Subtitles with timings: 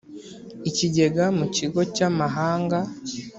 [0.69, 2.79] icyigenga mu kigo cy amahanga